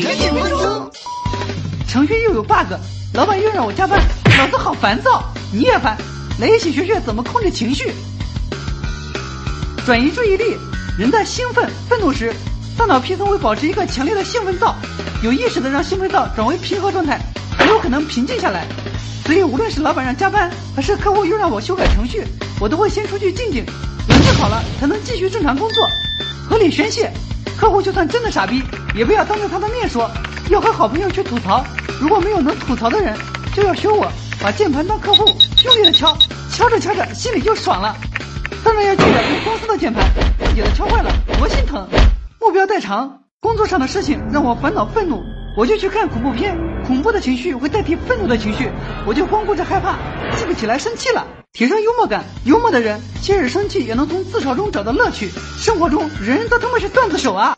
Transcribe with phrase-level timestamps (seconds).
[0.00, 0.90] 做，每天几分钟。
[1.88, 2.72] 程序又有 bug，
[3.14, 4.00] 老板又让我加班，
[4.38, 5.22] 老子好烦躁。
[5.52, 5.96] 你也烦，
[6.38, 7.92] 来一起学学怎么控制情绪，
[9.84, 10.56] 转移注意力。
[10.98, 12.32] 人在兴奋、愤怒时，
[12.76, 14.74] 大脑皮层会保持一个强烈的兴奋灶，
[15.22, 17.18] 有意识的让兴奋灶转为平和状态，
[17.58, 18.66] 很有可能平静下来。
[19.24, 22.24] 所以，无论是老板让加班，还是客户又让我修改程序，
[22.60, 23.64] 我都会先出去静静，
[24.08, 25.88] 冷静好了，才能继续正常工作，
[26.48, 27.10] 合理宣泄。
[27.60, 28.62] 客户就算真的傻逼，
[28.94, 30.10] 也不要当着他的面说，
[30.48, 31.62] 要和好朋友去吐槽。
[32.00, 33.14] 如果没有能吐槽的人，
[33.54, 34.10] 就要学我，
[34.42, 35.26] 把键盘当客户，
[35.66, 36.16] 用力的敲，
[36.50, 37.94] 敲着敲着心里就爽了。
[38.64, 40.02] 当然要记得用公司的键盘，
[40.42, 41.86] 自己的敲坏了多心疼。
[42.40, 45.22] 目标太长，工作上的事情让我烦恼愤怒，
[45.60, 46.56] 我就去看恐怖片，
[46.86, 48.70] 恐怖的情绪会代替愤怒的情绪，
[49.06, 49.98] 我就光顾着害怕，
[50.34, 51.26] 记不起来生气了。
[51.52, 55.28] 提升幽默感，幽默的人即使生气也能从自嘲中找到乐趣。
[55.58, 57.54] 生活中人人都他妈是段子手啊！